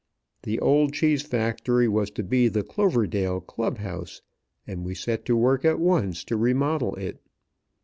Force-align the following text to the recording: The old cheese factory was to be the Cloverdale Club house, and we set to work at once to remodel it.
The 0.41 0.59
old 0.59 0.93
cheese 0.93 1.21
factory 1.21 1.87
was 1.87 2.09
to 2.17 2.23
be 2.23 2.47
the 2.47 2.63
Cloverdale 2.63 3.39
Club 3.39 3.77
house, 3.77 4.23
and 4.65 4.83
we 4.83 4.95
set 4.95 5.25
to 5.25 5.35
work 5.37 5.63
at 5.63 5.79
once 5.79 6.23
to 6.23 6.37
remodel 6.37 6.95
it. 6.95 7.21